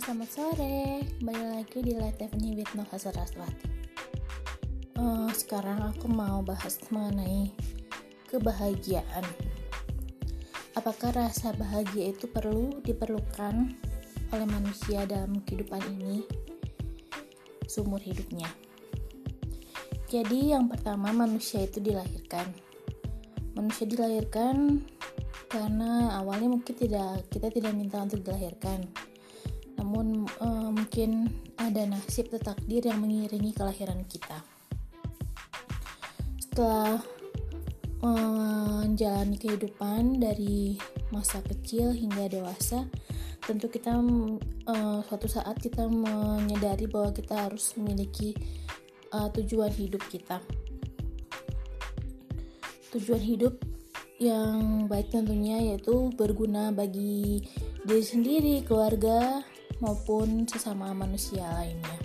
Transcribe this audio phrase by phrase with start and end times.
[0.00, 1.04] selamat sore.
[1.20, 3.68] Kembali lagi di Light Avenue with Nova Saraswati.
[4.96, 7.52] Uh, sekarang aku mau bahas mengenai
[8.32, 9.20] kebahagiaan.
[10.72, 13.76] Apakah rasa bahagia itu perlu diperlukan
[14.32, 16.24] oleh manusia dalam kehidupan ini
[17.68, 18.48] seumur hidupnya?
[20.08, 22.48] Jadi yang pertama manusia itu dilahirkan.
[23.52, 24.80] Manusia dilahirkan
[25.52, 29.09] karena awalnya mungkin tidak kita tidak minta untuk dilahirkan
[29.90, 31.26] namun uh, mungkin
[31.58, 34.38] ada nasib atau takdir yang mengiringi kelahiran kita.
[36.38, 37.02] Setelah
[37.98, 40.78] menjalani kehidupan dari
[41.10, 42.86] masa kecil hingga dewasa
[43.42, 43.98] tentu kita
[44.70, 48.38] uh, suatu saat kita menyadari bahwa kita harus memiliki
[49.10, 50.38] uh, tujuan hidup kita.
[52.94, 53.58] Tujuan hidup
[54.22, 57.42] yang baik tentunya yaitu berguna bagi
[57.82, 59.42] diri sendiri, keluarga,
[59.80, 61.98] maupun sesama manusia lainnya.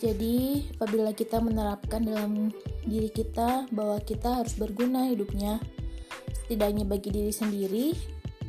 [0.00, 2.48] Jadi, apabila kita menerapkan dalam
[2.88, 5.60] diri kita bahwa kita harus berguna hidupnya,
[6.44, 7.92] setidaknya bagi diri sendiri,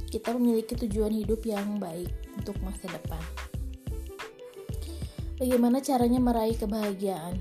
[0.08, 3.20] kita memiliki tujuan hidup yang baik untuk masa depan.
[5.36, 7.36] Bagaimana caranya meraih kebahagiaan?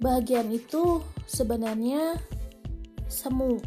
[0.00, 2.16] Bahagian itu sebenarnya
[3.04, 3.60] semu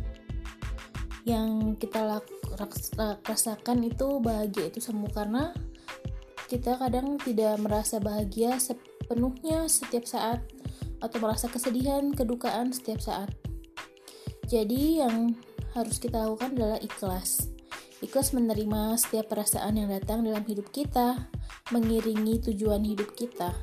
[1.24, 2.20] yang kita
[3.24, 5.56] rasakan itu bahagia itu semu karena
[6.52, 10.44] kita kadang tidak merasa bahagia sepenuhnya setiap saat
[11.00, 13.32] atau merasa kesedihan, kedukaan setiap saat.
[14.48, 15.36] Jadi yang
[15.76, 17.50] harus kita lakukan adalah ikhlas.
[18.04, 21.32] Ikhlas menerima setiap perasaan yang datang dalam hidup kita,
[21.72, 23.56] mengiringi tujuan hidup kita.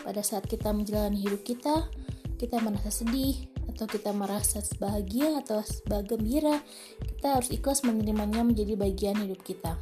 [0.00, 1.92] Pada saat kita menjalani hidup kita,
[2.40, 3.36] kita merasa sedih,
[3.68, 5.60] atau kita merasa bahagia atau
[6.02, 6.60] gembira,
[7.04, 9.76] kita harus ikhlas menerimanya menjadi bagian hidup kita.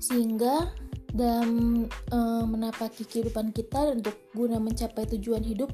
[0.00, 0.72] Sehingga
[1.10, 5.70] dalam e, menapaki kehidupan kita untuk guna mencapai tujuan hidup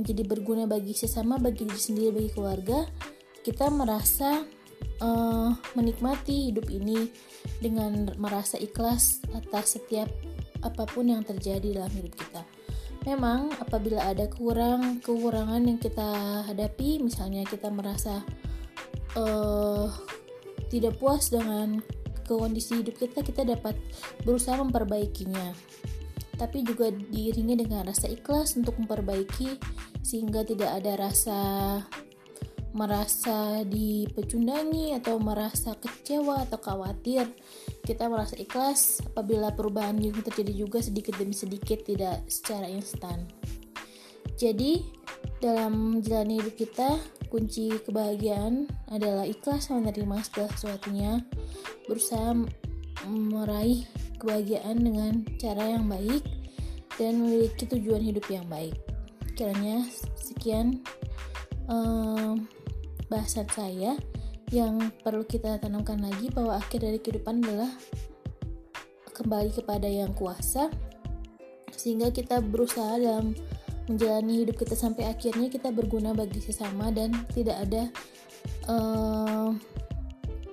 [0.00, 2.78] menjadi berguna bagi sesama, bagi diri sendiri, bagi keluarga,
[3.44, 4.44] kita merasa
[5.00, 5.08] e,
[5.76, 7.08] menikmati hidup ini
[7.60, 10.08] dengan merasa ikhlas atas setiap
[10.60, 12.42] apa pun yang terjadi dalam hidup kita.
[13.08, 18.20] Memang apabila ada kurang kekurangan yang kita hadapi, misalnya kita merasa
[19.16, 19.88] uh,
[20.68, 21.80] tidak puas dengan
[22.28, 23.74] kondisi hidup kita, kita dapat
[24.22, 25.56] berusaha memperbaikinya.
[26.36, 29.60] Tapi juga diiringi dengan rasa ikhlas untuk memperbaiki
[30.00, 31.38] sehingga tidak ada rasa
[32.70, 37.26] merasa dipecundangi atau merasa kecewa atau khawatir
[37.82, 43.26] kita merasa ikhlas apabila perubahan yang terjadi juga sedikit demi sedikit tidak secara instan.
[44.38, 44.86] Jadi
[45.42, 46.96] dalam menjalani hidup kita
[47.28, 51.12] kunci kebahagiaan adalah ikhlas menerima segala sesuatunya
[51.90, 52.36] berusaha
[53.08, 53.84] meraih
[54.20, 56.22] kebahagiaan dengan cara yang baik
[57.00, 58.76] dan memiliki tujuan hidup yang baik.
[59.34, 59.88] Kiranya
[60.20, 60.84] sekian
[61.64, 62.44] um,
[63.10, 63.98] bahasan saya
[64.54, 67.70] yang perlu kita tanamkan lagi bahwa akhir dari kehidupan adalah
[69.14, 70.70] kembali kepada yang kuasa
[71.74, 73.36] sehingga kita berusaha dalam
[73.90, 77.82] menjalani hidup kita sampai akhirnya kita berguna bagi sesama dan tidak ada
[78.70, 79.50] uh,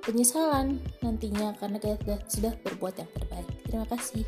[0.02, 3.50] penyesalan nantinya karena kita sudah berbuat yang terbaik.
[3.68, 4.24] Terima kasih.